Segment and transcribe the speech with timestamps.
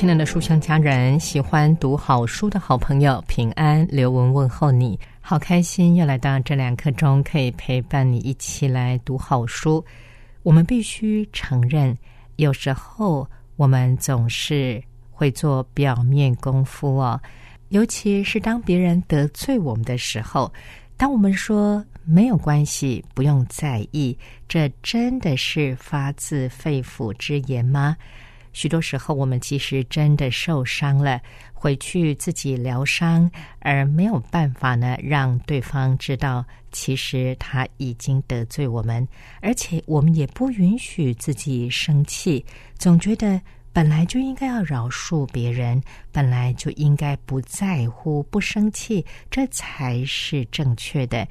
[0.00, 9.84] 亲爱的书香家人，喜欢读好书的好朋友，平安刘文问候你，好开心又来到这两刻钟，可以陪伴你一起来读好书。
[10.42, 11.94] 我们必须承认，
[12.36, 17.20] 有时候我们总是会做表面功夫哦，
[17.68, 20.50] 尤其是当别人得罪我们的时候，
[20.96, 24.16] 当我们说没有关系，不用在意，
[24.48, 27.94] 这真的是发自肺腑之言吗？
[28.52, 31.20] 许多时候，我们其实真的受伤了，
[31.52, 39.06] 回去自己疗伤，而没有办法呢，让对方知道，其实他已经得罪我们，
[39.40, 42.44] 而且我们也不允许自己生气，
[42.76, 43.40] 总觉得
[43.72, 51.26] 本来就应该要饶恕别人，本来就应该不在乎、不生气，这才是正确的。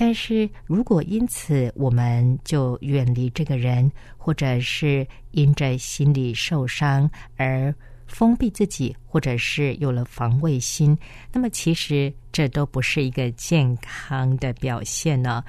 [0.00, 7.74] 但是如果因此我们就远离这个人，或者是因着心理受伤而
[8.06, 10.96] 封闭自己，或者是有了防卫心，
[11.30, 15.44] 那么其实这都不是一个健康的表现呢。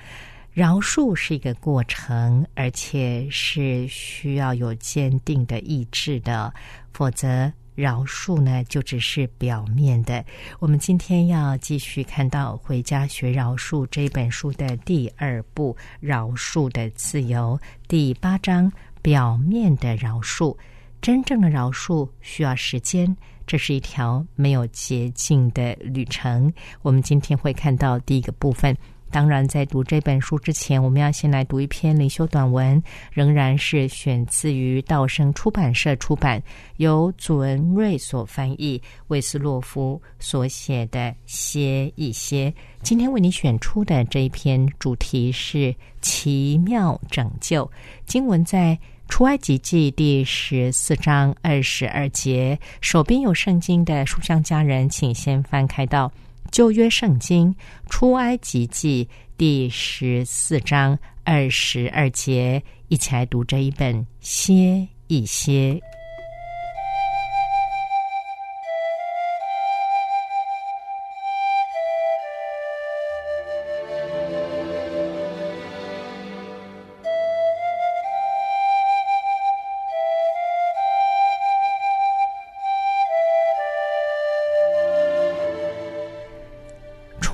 [0.51, 6.53] 饶恕是一个过程，而且是需要有坚定的意志的，
[6.91, 7.49] 否则。
[7.75, 10.23] 饶恕呢，就只是表面的。
[10.59, 20.55] 我们今天要继续看到《回家学饶恕》这本书的第二部《饶恕的自由》第八章“表面的饶恕”。
[21.01, 23.17] 真正的饶恕需要时间，
[23.47, 26.53] 这是一条没有捷径的旅程。
[26.83, 28.77] 我们今天会看到第一个部分。
[29.11, 36.41] 当然，在读这本书之前，我们要先来读一篇灵修短文，仍然是选自于道生出版社出版，
[36.77, 42.49] 由祖文瑞所翻译，魏斯洛夫所写的《歇一歇》。
[42.81, 47.69] 今天为你选出的这一篇主题是奇妙拯救。
[48.05, 48.79] 经文在
[49.09, 52.57] 出埃及记第十四章二十二节。
[52.79, 56.09] 手边有圣经的书香家人，请先翻开到。
[56.51, 57.55] 旧约圣经
[57.89, 59.07] 出埃及记
[59.37, 65.81] 第十四章二十二节，一起来读这一本歇一歇。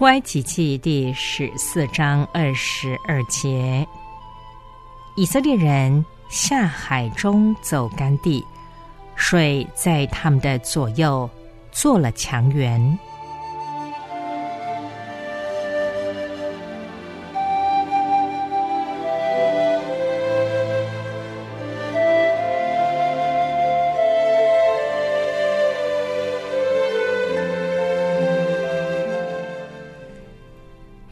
[0.08, 3.86] 出埃及记第十四章二十二节，
[5.18, 8.42] 以色列人下海中走干地，
[9.18, 11.30] 水在他们的左右
[11.74, 12.98] 做了墙垣。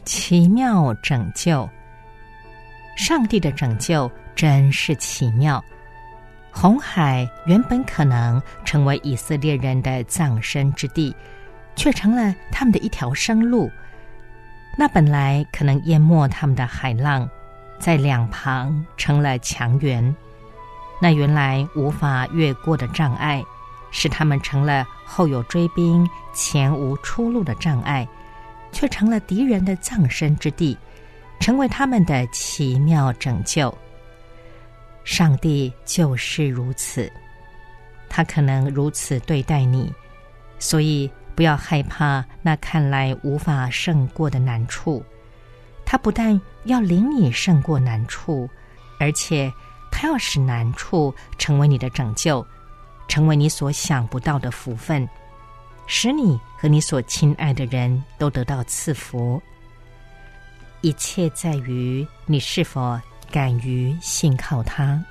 [0.06, 1.68] 奇妙拯救，
[2.96, 5.62] 上帝的拯救真是奇妙。
[6.52, 11.12] 红海原本可能成为以色列人的葬身之地，
[11.74, 13.68] 却成了他们的一条生路。
[14.78, 17.28] 那本来可能淹没他们的海浪，
[17.80, 20.14] 在两旁成了墙垣。
[21.02, 23.42] 那原来无法越过的障碍，
[23.90, 28.06] 使他们成了后有追兵、前无出路的障碍。
[28.76, 30.76] 却成了敌人的葬身之地，
[31.40, 33.74] 成为他们的奇妙拯救。
[35.02, 37.10] 上帝就是如此，
[38.06, 39.90] 他可能如此对待你，
[40.58, 45.02] 所以不要害怕那看来无法胜过的难处。
[45.86, 48.46] 他不但要领你胜过难处，
[49.00, 49.50] 而且
[49.90, 52.46] 他要使难处成为你的拯救，
[53.08, 55.08] 成为你所想不到的福分。
[55.86, 59.40] 使你和你所亲爱的人都得到赐福，
[60.80, 63.00] 一切在于你是否
[63.30, 65.02] 敢于信靠他。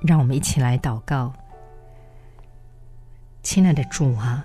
[0.00, 1.32] 让我们一起来祷告。
[3.42, 4.44] 亲爱的主啊，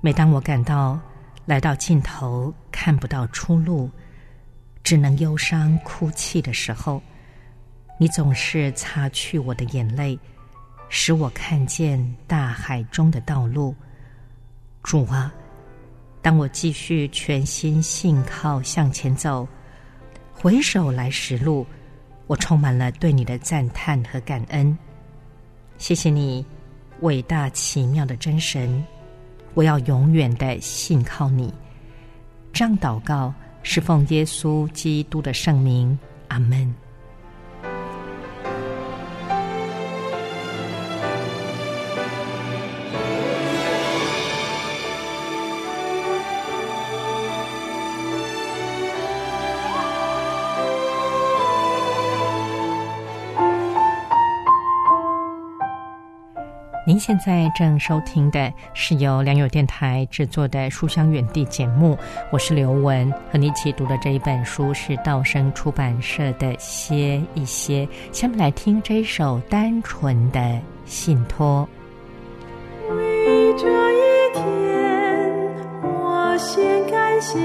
[0.00, 0.98] 每当我感到
[1.44, 3.90] 来到尽头看不到出路，
[4.84, 7.02] 只能忧伤哭泣的时候，
[7.98, 10.18] 你总是擦去我的眼泪，
[10.88, 13.74] 使我看见大海中的道路。
[14.82, 15.32] 主啊，
[16.20, 19.46] 当我继续全心信靠向前走，
[20.32, 21.66] 回首来时路。
[22.28, 24.78] 我充满了对你的赞叹和感恩，
[25.76, 26.46] 谢谢你，
[27.00, 28.82] 伟大奇妙的真神！
[29.54, 31.52] 我要永远的信靠你。
[32.52, 33.32] 这样祷告
[33.62, 36.74] 是奉耶稣基督的圣名，阿门。
[57.04, 61.98] 现在正收听的是由良友电台制作的《书香远地》节目，
[62.30, 67.84] 我是刘文，和你一起读的这一本书是道生出版社的《歇一歇》。
[68.16, 71.68] 下面来听这一首单纯的信托。
[72.88, 74.44] 为这一天，
[75.82, 77.36] 我先感谢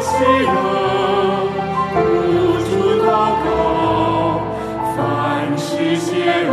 [0.00, 0.08] 起
[0.44, 0.52] 了，
[1.94, 1.98] 无
[2.64, 2.68] 处
[3.02, 3.06] 祷
[3.44, 3.46] 告，
[4.96, 4.98] 凡
[5.56, 6.50] 事谢恩，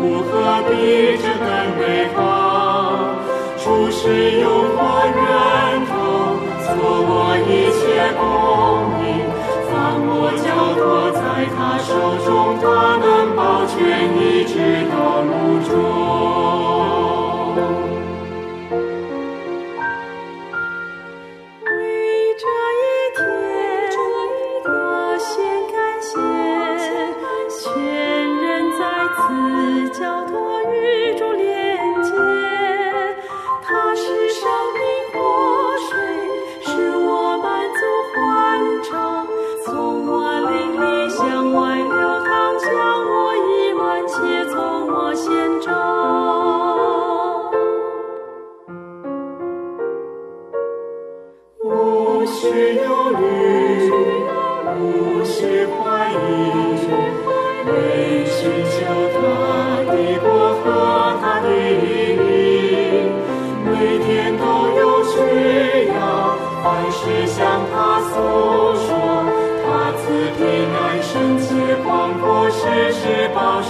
[0.00, 0.32] 如何
[0.68, 0.72] 比
[1.18, 1.44] 这更
[1.78, 1.82] 美
[2.14, 2.18] 好？
[3.58, 4.02] 出世
[4.40, 4.78] 有我
[5.14, 5.18] 源
[5.88, 5.92] 头，
[6.64, 6.68] 做
[7.06, 7.12] 我
[7.48, 7.82] 一切
[8.18, 8.22] 功
[9.00, 9.04] 名，
[9.70, 9.72] 凡
[10.06, 10.12] 我
[10.44, 10.46] 交
[10.78, 10.82] 托
[11.12, 11.18] 在
[11.54, 11.88] 他手
[12.24, 12.28] 中，
[12.60, 12.64] 他
[12.96, 13.74] 能保全。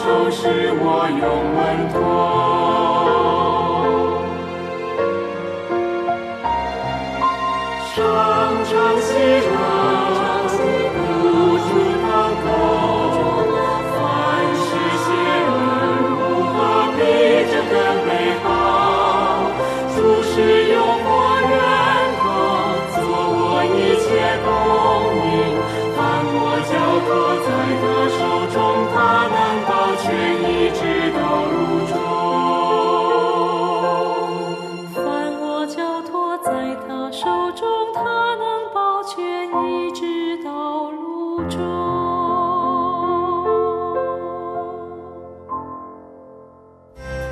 [0.05, 2.34] 手是我用稳妥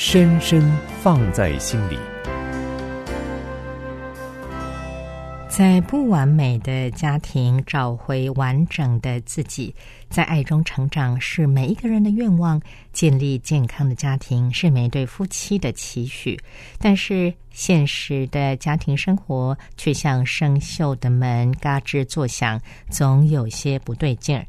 [0.00, 0.62] 深深
[1.02, 1.98] 放在心里。
[5.48, 9.74] 在不完美的家庭找回完整的自己，
[10.08, 12.62] 在爱中成长是每一个人的愿望。
[12.92, 16.38] 建立健康的家庭是每对夫妻的期许，
[16.78, 24.46] 但是现实的家庭生活却像生锈的门，嘎吱作响，总有些不对劲儿。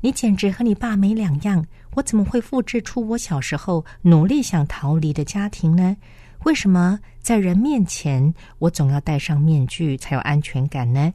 [0.00, 5.96] 你简直和你爸没两样，我怎么会复制出我小时候努力想逃离的家庭呢？
[6.44, 11.12] 为什么在人面前，我总要戴上面具才有安全感呢？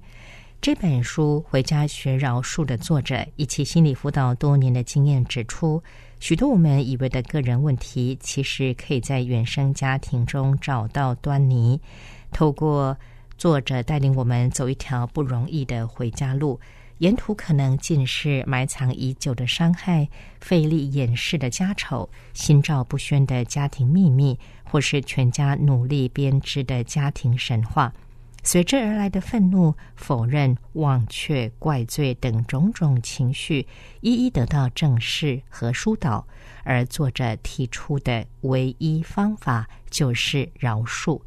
[0.62, 5.82] 这本书《回家学饶恕》的作者以其心理辅导多年的经验指出，
[6.20, 11.80] 许多我们以为的个人问题，其实可以在原生家庭中找到端倪。
[12.32, 12.98] 透过
[13.38, 16.60] 作者带领我们走一条不容易的回家路。
[17.00, 20.10] 沿途可能尽是埋藏已久的伤害、
[20.42, 27.94] 费力掩饰的家丑、心照不宣的家庭秘密，或是全家努力编织的家庭神话。
[28.44, 33.68] 随之而来的愤怒、否认、忘却、怪罪等种种情绪，
[34.00, 36.26] 一一得到正视和疏导。
[36.64, 41.22] 而作者提出的唯一方法就是饶恕。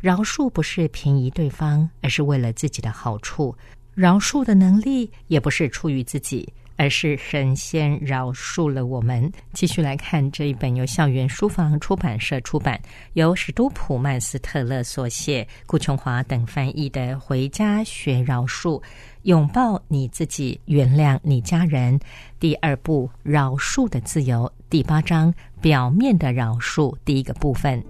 [0.00, 3.54] 饶恕不是便宜对方，而是为了自己的好处。
[3.94, 9.30] 饶恕的能力也不是出于自己，而是神仙饶恕了我们。
[9.52, 12.80] 继续来看这一本由校园书房出版社出版、
[13.12, 18.82] 由史都普曼斯特勒所写、顾琼华等翻译的《回家学饶恕：
[19.24, 21.98] 拥抱你自己，原谅你家人》
[22.40, 27.84] 第二部《饶恕的自由》第八章“表面的饶恕”第一个部分。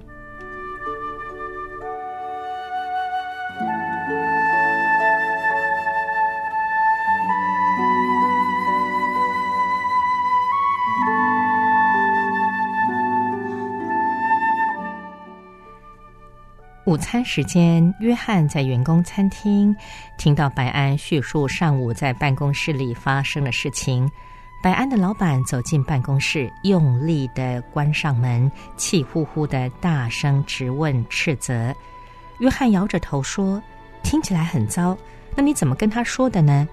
[16.92, 19.75] 午餐时间，约翰在员工餐厅
[20.18, 24.06] 听到白安叙述上午在办公室里发生的事情。
[24.62, 31.75] 白安的老板走进办公室，用力的关上门，气呼呼的大声质问、斥责。
[32.40, 33.62] 约翰摇着头说
[34.04, 34.94] ：“听起来很糟，
[35.34, 36.68] 那你怎么跟他说的呢？”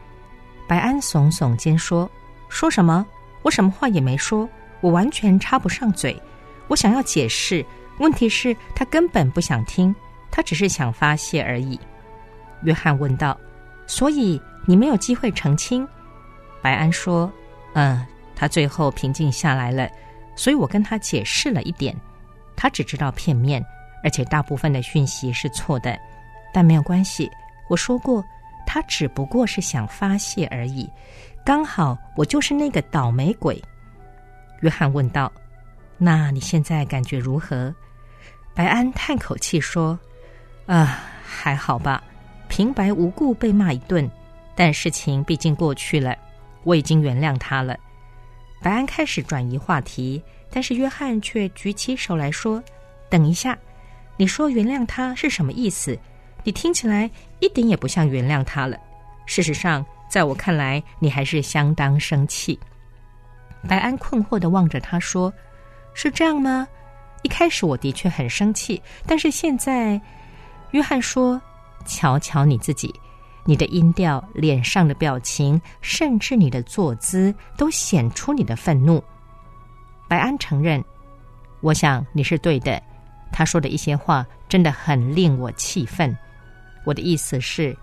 [0.67, 2.11] 白安耸耸肩说
[2.49, 3.07] ：“说什么？
[3.41, 4.49] 我什么话也没说，
[4.81, 6.21] 我完全插不上嘴。
[6.67, 7.65] 我想要解释，
[7.99, 9.95] 问题是他根本不想听。”
[10.31, 11.79] 他只是想发泄而已，
[12.63, 13.38] 约翰问道
[13.88, 15.88] ：“所以你没有机会澄清？”
[16.62, 17.31] 白安说
[17.74, 18.05] ：“嗯。”
[18.36, 19.89] 他最后平静下来了，
[20.33, 21.93] 所以我跟他解释了一点。
[22.55, 23.62] 他只知道片面，
[24.01, 26.00] 而且大部分的讯息是错的，
[26.53, 27.29] 但没有关系。
[27.67, 28.24] 我说过，
[28.65, 30.89] 他只不过是想发泄而已。
[31.43, 33.62] 刚好我就是那个倒霉鬼。
[34.62, 35.29] 约翰问道
[36.00, 37.75] ：“那你现在感觉如何？”
[38.55, 40.00] 白安叹口气说。
[40.69, 42.03] 啊，还好吧，
[42.47, 44.07] 平白无故被骂一顿，
[44.53, 46.15] 但事情毕竟过去了，
[46.63, 47.75] 我已经原谅他了。
[48.61, 50.21] 白安开始转移话题，
[50.51, 52.63] 但是约翰却举起手来说
[53.09, 53.57] ：“等一下，
[54.15, 55.97] 你说原谅他是什么意思？
[56.43, 57.09] 你听起来
[57.39, 58.77] 一点也不像原谅他了。
[59.25, 62.59] 事实上，在我看来，你还是相当生气。”
[63.67, 65.33] 白安困惑的望着他说
[65.95, 66.67] ：“是这样吗？
[67.23, 69.99] 一开始我的确很生气，但是现在……”
[70.71, 71.41] 约翰说
[71.85, 72.93] ：“瞧瞧你自己，
[73.43, 79.03] 你的音调、脸上的表情，甚至你的坐姿，都显出你的愤怒。”
[80.07, 80.83] 白安承认
[81.61, 82.81] ：“我想你是对的。
[83.31, 86.15] 他说的一些话真的很令我气愤。
[86.85, 87.75] 我的意思是，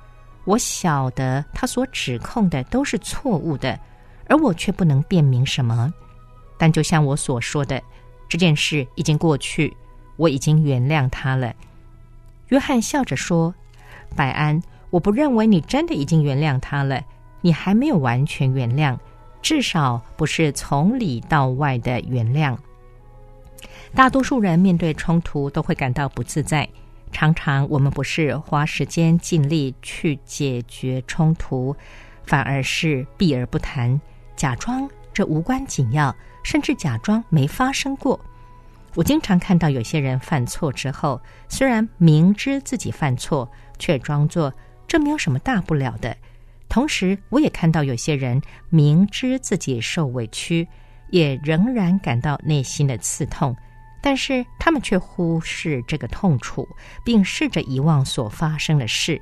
[0.44, 3.78] 我晓得他所指控的都是错误的，
[4.28, 5.92] 而我却不能辨明什么。
[6.56, 7.82] 但就像我所说的，
[8.28, 9.76] 这件事已经过去，
[10.16, 11.52] 我已经原谅他了。”
[12.48, 13.54] 约翰笑着说
[14.14, 17.02] ：“百安，我不认为你真的已经原谅他了，
[17.40, 18.96] 你还没有完全原谅，
[19.42, 22.56] 至少不是从里到外的原谅。
[23.94, 26.68] 大多数人面对冲突都会感到不自在，
[27.10, 31.74] 常常我们不是花时间尽力去解决冲突，
[32.24, 34.00] 反而是避而不谈，
[34.36, 38.20] 假装这无关紧要，甚至假装没发生过。”
[38.96, 43.46] 我经常看到有些人犯错之后，虽然明知自己犯错，
[43.78, 44.50] 却装作
[44.88, 46.16] 这没有什么大不了的。
[46.66, 50.66] 同时，我也看到有些人明知自己受委屈，
[51.10, 53.54] 也仍然感到内心的刺痛，
[54.02, 56.66] 但是他们却忽视这个痛楚，
[57.04, 59.20] 并试着遗忘所发生的事。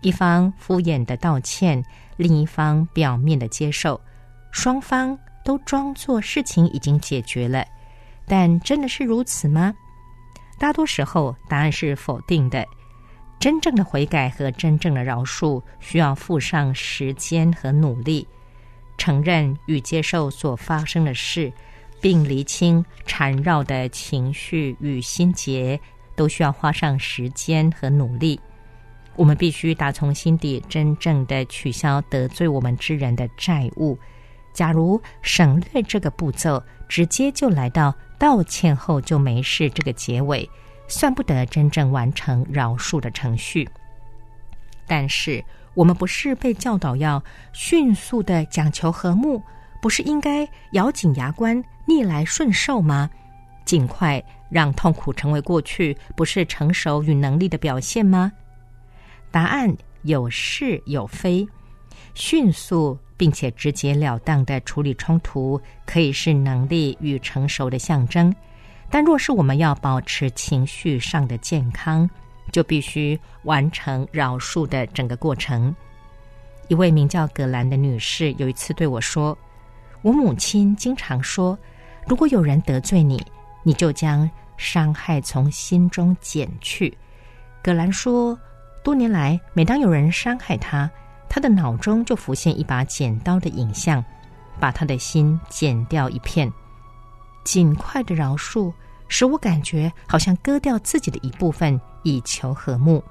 [0.00, 1.80] 一方敷衍的道歉，
[2.16, 4.00] 另一方表面的接受，
[4.50, 7.64] 双方都装作事情已经解决了。
[8.26, 9.74] 但真的是如此吗？
[10.58, 12.64] 大多时候，答案是否定的。
[13.40, 18.26] 真正的悔改和真正的饶恕，需要付上时间和努力，
[18.96, 21.52] 承认与接受所发生的事，
[22.00, 25.80] 并厘清缠绕的情绪与心结，
[26.14, 28.40] 都需要花上时间和努力。
[29.16, 33.98] 我们必须打从心底真正的取消得罪我们之人的债务。
[34.52, 36.62] 假如省略这个步骤，
[36.92, 40.46] 直接就来到道歉后就没事这个结尾。
[40.88, 43.66] 算不得真正完成饶恕的程序，
[44.86, 49.42] 但是我们不是被教导要迅速的讲求和睦，
[49.80, 53.08] 不是应该咬紧牙关逆来顺受吗？
[53.64, 58.30] 尽快让痛苦成为过去，不是成熟与能力的表现吗？
[59.30, 61.48] 答案有是有非，
[62.14, 68.34] 迅速并且直截了当的处理冲突，可以是能力与成熟的象征。
[68.90, 72.08] 但若是我们要保持情绪上的健康，
[72.50, 75.74] 就必须完成饶恕的整个过程。
[76.68, 79.36] 一位名叫葛兰的女士有一次对我说
[80.02, 81.58] ：“我母亲经常说，
[82.06, 83.24] 如果有人得罪你，
[83.62, 86.96] 你就将伤害从心中减去。”
[87.62, 88.38] 葛兰说
[88.84, 90.90] ：“多年来，每当有人伤害她，
[91.34, 94.04] 他的脑中就浮现一把剪刀的影像，
[94.60, 96.52] 把他的心剪掉一片。
[97.42, 98.70] 尽快的饶恕。”
[99.08, 103.04] 使我感觉好像割掉自己的一部分以求和睦。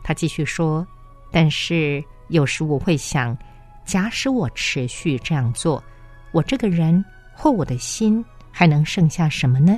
[0.00, 0.86] 他继续说
[1.32, 3.36] ：“但是有时我会想，
[3.84, 5.82] 假使我持续这样做，
[6.30, 7.04] 我这个人
[7.34, 9.76] 或我的心还能剩下什么呢？”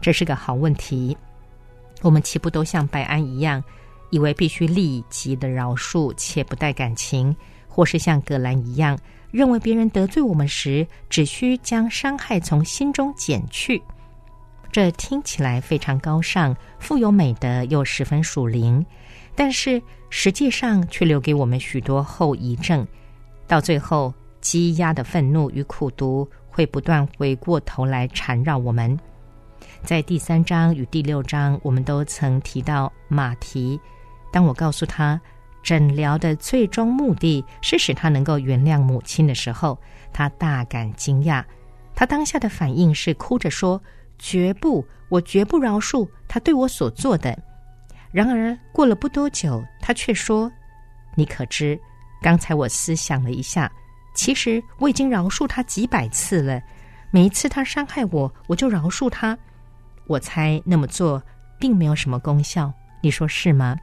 [0.00, 1.14] 这是个好问题。
[2.00, 3.62] 我们岂不都像白安一样，
[4.14, 7.34] 以为必须立即的饶恕且不带感情，
[7.66, 8.96] 或是像葛兰一样，
[9.32, 13.82] 认为别人得罪我们时，只需将伤害从心中减去？
[14.70, 18.86] 这听起来非常高尚、富有美德，又十分属灵，
[19.34, 22.86] 但是实际上却留给我们许多后遗症。
[23.48, 28.96] 到最后，积压的愤怒与苦毒会不断回过头来缠绕我们。
[29.82, 33.76] 在第三章与第六章，我们都曾提到马蹄。
[34.34, 35.20] 当我告诉他
[35.62, 39.78] 诊疗的最终目的是使他能够原谅母亲的时候，
[40.12, 41.44] 他大感惊讶。
[41.94, 43.80] 他当下的反应是哭着说。
[44.16, 47.36] 绝不，我绝不饶恕他对我所做的。
[48.12, 50.50] 然而过了不多久，他却说
[51.16, 51.78] ：“你可知，
[52.22, 53.70] 刚才我思想了一下，
[54.14, 56.62] 其实我已经饶恕他几百次了。
[57.10, 59.36] 每一次他伤害我，我就饶恕他。
[60.06, 61.20] 我猜那么做
[61.58, 63.76] 并没有什么功效，你说是吗？”“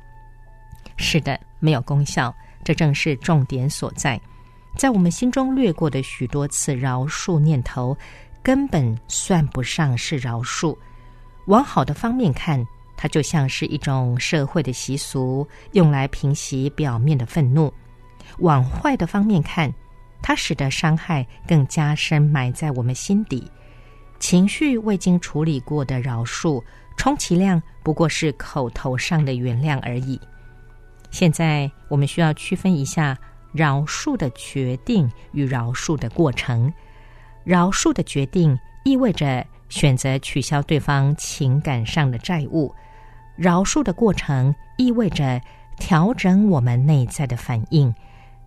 [0.98, 2.34] 是的，没有功效。
[2.64, 4.20] 这正是重点所在，
[4.78, 7.98] 在我们心中掠过的许多次饶恕念头。”
[8.44, 10.76] 根本算不上是饶恕。
[11.46, 12.66] 往好的方面看，
[12.98, 17.72] 它就像是一种社会的习俗，用来平息表面的愤怒；
[18.40, 19.72] 往坏的方面看，
[20.24, 23.48] 它使得伤害更加深埋在我们心底。
[24.20, 26.64] 情绪未经处理过的饶恕，
[26.98, 30.20] 充其量不过是口头上的原谅而已。
[31.12, 33.16] 现在，我们需要区分一下
[33.52, 36.72] 饶恕的决定与饶恕的过程。
[37.44, 42.74] 饶恕的决定意味着选择取消对方情感上的债务，
[43.36, 45.40] 饶恕的过程意味着
[45.78, 47.94] 调整我们内在的反应，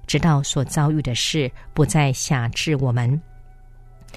[0.07, 3.21] 直到所遭遇的事不再辖制我们。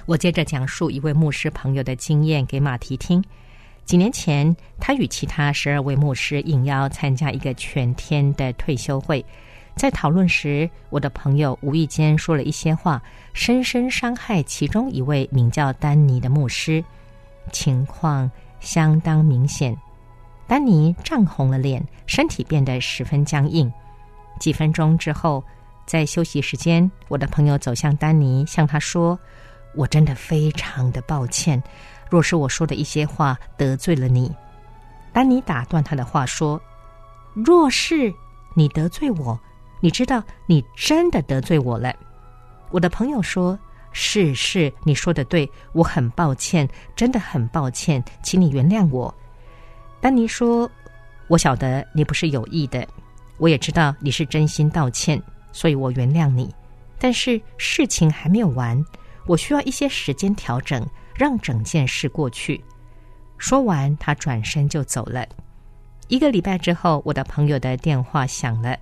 [0.05, 3.21] 我接着讲述一位牧师朋友的经验给马蹄听。
[3.87, 9.25] 几年前，他与其他十二位牧师应邀参加一个全天的退休会。
[9.77, 16.83] 在讨论时，我的朋友无意间说了一些话，深深伤害其中一位名叫丹尼的牧师。
[17.53, 19.73] 情况相当明显，
[20.47, 23.71] 丹尼涨红了脸，身体变得十分僵硬。
[24.37, 25.41] 几分钟之后，
[25.85, 29.17] 在休息时间，我的朋友走向丹尼，向他说
[29.73, 31.63] ：“我真的非常的抱歉，
[32.09, 34.33] 若是我说的一些话得罪了你。”
[35.13, 36.61] 丹尼打断他的话说
[37.33, 38.13] ：“若是
[38.55, 39.39] 你得罪我。”
[39.79, 41.95] 你知道，你真的得罪我了。
[42.71, 43.57] 我的朋友说
[43.93, 49.13] ：“是是，你说的对，我很抱歉，真的很抱歉，请你原谅我。”
[50.01, 50.67] 丹尼说
[51.29, 52.87] ：“我晓得你不是有意的，
[53.37, 56.51] 我也知道你是真心道歉，所以我原谅你。
[56.97, 58.83] 但是事情还没有完，
[59.27, 60.83] 我需要一些时间调整，
[61.17, 62.63] 让整件事过去。”
[63.37, 65.27] 说完，他转身就走了。
[66.07, 68.77] 一个礼拜之后，我的朋友的电话响了。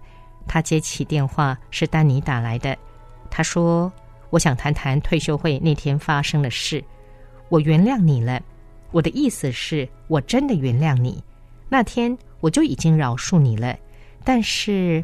[0.48, 2.78] 他接起电话，是丹尼打来的。
[3.32, 3.91] 他说
[4.30, 6.84] ：“我想谈谈退休会那天发生的事。
[7.50, 8.39] 我原谅你了。
[8.91, 11.24] 我的意思是，我真的原谅你。
[11.67, 13.76] 那天我就已经饶恕你了。
[14.24, 15.04] 但是，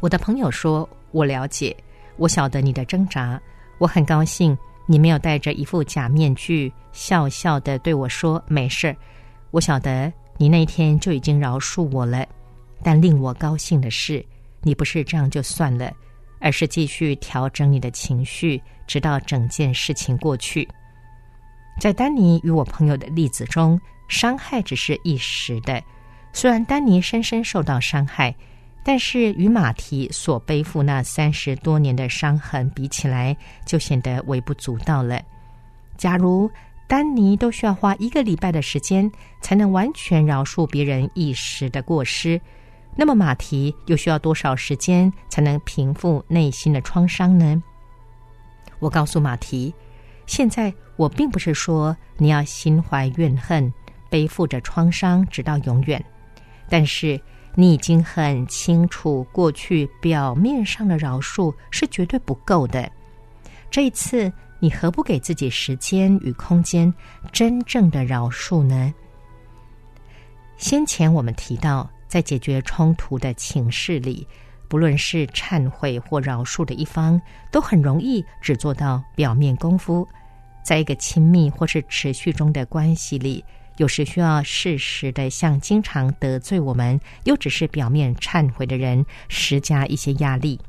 [0.00, 1.76] 我的朋友说，我了解，
[2.16, 3.40] 我晓得你的挣扎，
[3.78, 8.94] 我很高兴你没有戴着一副假面具，笑笑的对我说没事。
[9.50, 12.26] 我晓得你那天就已经饶恕我了，
[12.82, 14.24] 但令我高兴的是，
[14.62, 15.92] 你不是这样就算了，
[16.40, 20.68] 而是继续调整你的情绪，直到整件事情过去。
[21.80, 25.82] 在丹尼与我朋友的例子中，伤害只是一时的。
[26.32, 28.34] 虽然丹尼深深受到伤害，
[28.84, 35.22] 但是与马蹄所背负那三十多年的伤痕比起来，就显得微不足道了。
[35.96, 36.50] 假如
[36.88, 42.40] 丹尼都需要花一个礼拜的时间才能完全饶恕别人一时的过失，
[42.96, 47.62] 那么马蹄又需要多少时间才能平复内心的创伤呢？
[48.80, 49.72] 我告诉马蹄，
[50.26, 53.72] 现在我并不是说你要心怀怨恨，
[54.10, 56.04] 背负着创伤直到永远。
[56.68, 57.20] 但是
[57.54, 62.90] 你已经很清楚，过去表面上的饶恕是绝对不够的。
[63.70, 66.92] 这一次，你何不给自己时间与空间，
[67.30, 68.94] 真正的饶恕呢？
[70.56, 74.26] 先前我们提到，在解决冲突的情势里，
[74.68, 80.06] 不论是忏悔或饶恕的一方，都很容易只做到表面功夫。
[80.62, 83.44] 在一个亲密或是持续中的关系里。
[83.78, 90.60] 有时需要适时的向经常得罪我们又只是表面忏悔的人施加一些压力。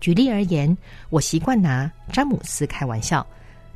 [0.00, 0.76] 举例而言，
[1.08, 3.26] 我习惯拿詹姆斯开玩笑，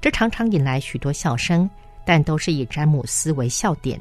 [0.00, 1.68] 这常常引来许多笑声，
[2.04, 4.00] 但都是以詹姆斯为笑点。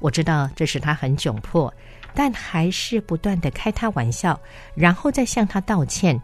[0.00, 1.72] 我知道这使他很窘迫，
[2.14, 4.38] 但还是不断的开他玩笑，
[4.74, 6.20] 然后再向他道歉。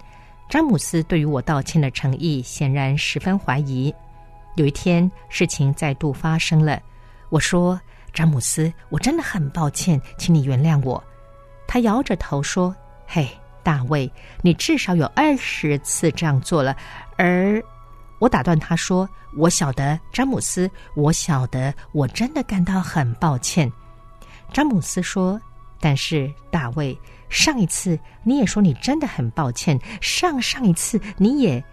[0.51, 3.95] 詹姆斯对于我道歉的诚意显然十分怀疑。
[4.57, 6.79] 有一天，事情再度发生了。
[7.33, 7.81] 我说
[8.13, 11.03] ：“詹姆斯，我真的很抱歉，请你原谅我。”
[11.67, 12.77] 他摇着头说
[13.09, 13.27] ：“嘿，
[13.63, 16.77] 大卫，你至少有二十次这样做了。”
[17.17, 17.59] 而
[18.19, 23.73] 我打断他说：“我晓得，詹姆斯，我晓得，我真的感到很抱歉。”
[24.53, 25.41] 詹姆斯说
[25.81, 26.95] ：“但是，大卫，
[27.31, 31.65] 上一次你也说你真的很抱歉，上上一次你也……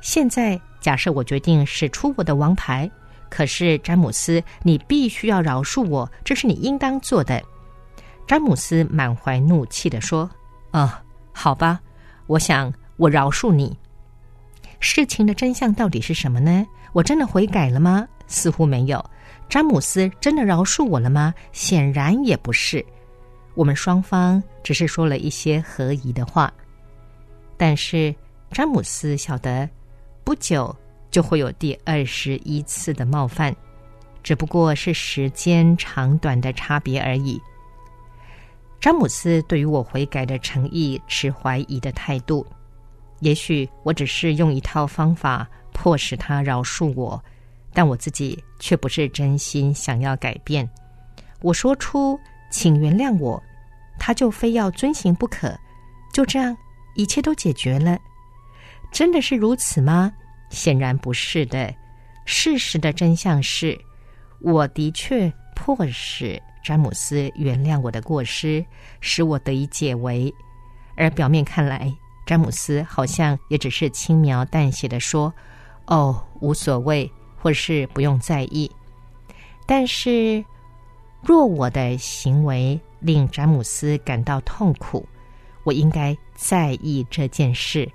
[0.00, 2.88] 现在假设我决定使出我的王牌。”
[3.36, 7.42] 可是，詹姆斯，你必须要饶恕我，这是你应当做的。”
[8.28, 10.30] 詹姆斯满怀怒气的说
[10.70, 11.80] ，“啊，好吧，
[12.28, 13.76] 我想我饶恕你。
[14.78, 16.64] 事情的真相到底是什么呢？
[16.92, 18.06] 我真的悔改了吗？
[18.28, 19.04] 似乎没有。
[19.48, 21.34] 詹姆斯真的饶恕我了吗？
[21.50, 22.86] 显然也不是。
[23.56, 26.52] 我们双方只是说了一些合宜的话，
[27.56, 28.14] 但是
[28.52, 29.68] 詹姆斯晓得，
[30.22, 30.72] 不久。”
[31.14, 33.54] 就会有第二十一次的冒犯，
[34.20, 37.40] 只不过是时间长短的差别而已。
[38.80, 42.44] 詹姆斯对于我悔改的诚意持怀疑的态度，
[43.20, 47.24] 也许我只是用一套方法迫使他饶恕我，
[47.72, 50.68] 但我自己却不是真心想要改变。
[51.42, 52.18] 我说出
[52.50, 53.40] “请原谅我”，
[54.00, 55.56] 他就非要遵行不可，
[56.12, 56.56] 就这样
[56.96, 57.96] 一切都解决了？
[58.90, 60.12] 真的是如此吗？
[60.54, 61.74] 显然不是的。
[62.24, 63.78] 事实的真相是，
[64.40, 68.64] 我的确迫使詹姆斯原谅我的过失，
[69.02, 70.32] 使我得以解围。
[70.96, 71.92] 而表面看来，
[72.24, 75.30] 詹姆斯好像也只是轻描淡写的说
[75.86, 78.70] ：“哦，无所谓，或是不用在意。”
[79.66, 80.42] 但是，
[81.20, 85.06] 若我的行为令詹姆斯感到痛苦，
[85.64, 87.90] 我应该在意这件事。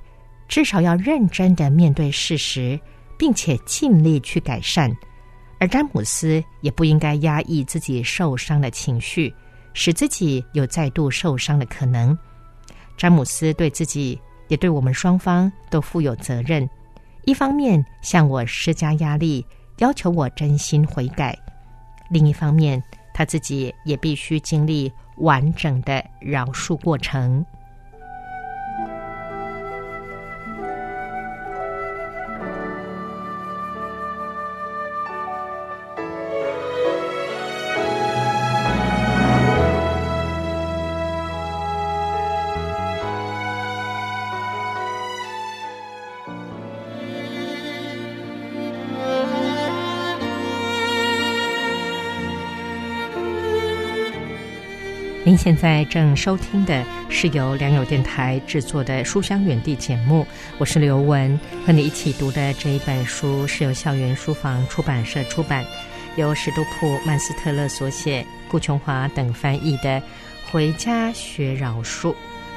[0.50, 2.78] 至少要认真的面对事实，
[3.18, 4.92] 并且尽力去改善。
[5.60, 9.34] 而詹姆斯也不应该压抑自己受伤的情绪，
[9.74, 12.18] 使自己有再度受伤的可能。
[12.98, 16.68] 詹姆斯对自己也对我们双方都负有责任。
[17.26, 19.46] 一方面向我施加压力，
[19.78, 21.32] 要求我真心悔改；
[22.10, 22.82] 另一方面，
[23.14, 27.46] 他自己也必须经历完整的饶恕过程。
[55.26, 60.26] 您现在正收听的是由良友电台制作的《书香远地》节目，
[60.58, 65.66] 我是刘文，和你一起读的这一本书是由校园书房出版社出版，
[66.16, 69.98] 由史都普曼斯特勒所写，顾琼华等翻译的
[70.50, 72.12] 《回家学饶恕》，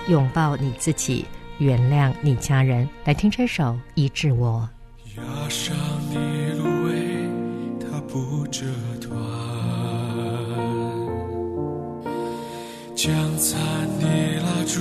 [0.08, 1.26] 拥抱你自己，
[1.58, 2.88] 原谅你家人。
[3.04, 4.68] 来听这首《医治我》。
[5.16, 5.76] 压上
[6.10, 6.16] 你
[6.58, 6.94] 芦苇，
[7.80, 8.64] 它不折
[9.00, 9.12] 断；
[13.04, 13.58] 将残
[13.98, 14.06] 的
[14.44, 14.80] 蜡烛，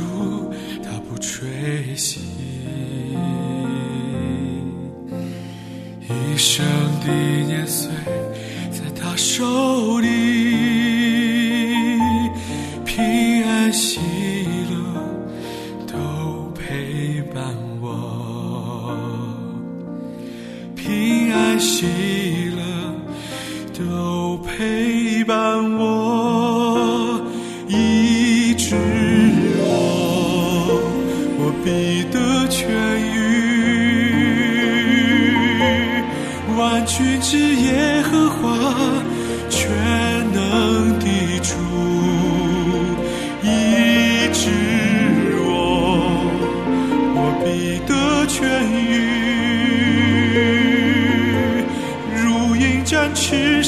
[0.84, 1.50] 它不吹
[1.96, 2.20] 熄。
[6.08, 6.64] 一生
[7.04, 7.12] 的
[7.48, 7.90] 年岁，
[8.70, 10.08] 在他手里，
[12.86, 14.00] 平安喜
[14.70, 14.78] 乐
[15.88, 15.98] 都
[16.52, 17.44] 陪伴
[17.82, 18.96] 我，
[20.76, 21.88] 平安喜
[22.56, 22.62] 乐
[23.74, 25.81] 都陪伴我，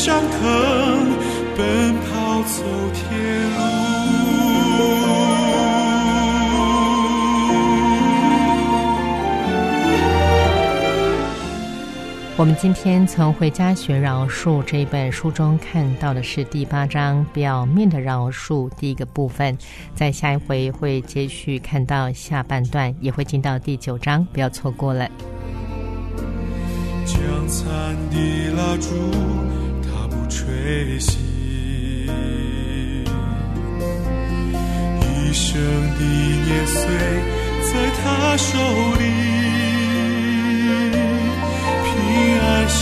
[0.06, 2.62] 奔跑走
[2.94, 3.02] 天
[3.58, 4.84] 路。
[12.36, 19.58] 我们今天从《回家学饶恕》这一本书中看到的是第八章表面的饶恕第一个部分，
[19.96, 25.08] 在下一回会接续看到下半段，也会进到第九章，不要错过了。
[27.06, 27.66] 将残
[28.10, 28.90] 的蜡烛，
[30.30, 31.18] 吹熄；
[35.02, 35.62] 一生
[35.96, 36.00] 的
[36.46, 36.82] 年岁，
[37.62, 38.04] 在他
[38.38, 38.52] 手
[39.00, 39.02] 里。
[41.86, 41.92] 平
[42.40, 42.82] 安喜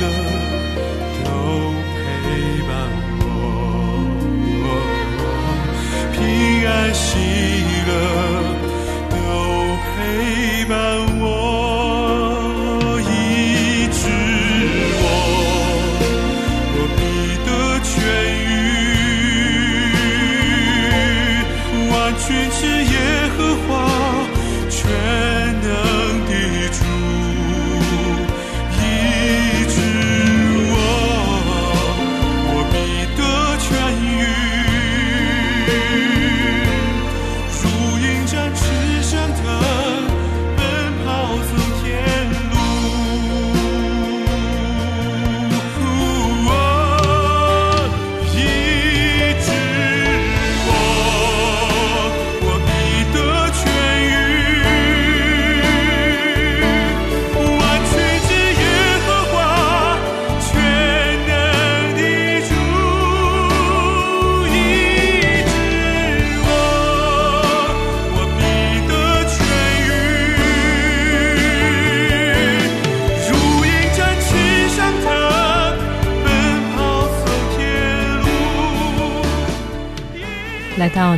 [0.00, 0.04] 乐
[1.24, 1.26] 都
[1.94, 2.00] 陪
[2.68, 2.70] 伴
[3.20, 3.22] 我，
[6.12, 6.16] 平
[6.66, 7.00] 安喜
[7.86, 7.90] 乐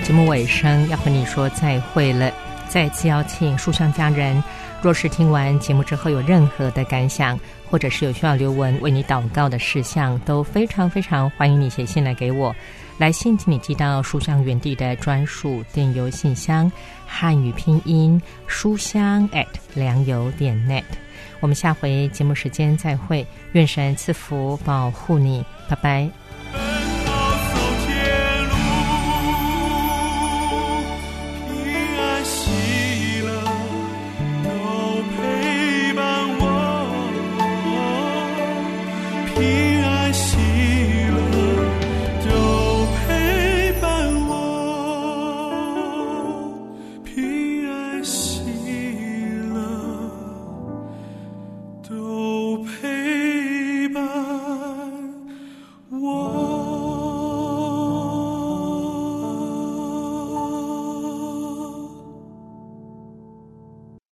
[0.00, 2.30] 节目尾声，要和你说再会了。
[2.68, 4.42] 再次邀请书香家人，
[4.82, 7.38] 若是听完节目之后有任何的感想，
[7.70, 12.54] 或者是有需要留文为你祷告的事项，都非常非常欢迎你写信来给我。
[12.96, 16.70] 来信请你寄到书香园地的专属电邮信箱，
[17.06, 20.84] 汉语拼音书香 at 良友点 net。
[21.40, 26.23] 我们下回节目时间再会，愿神赐福保护你，拜拜。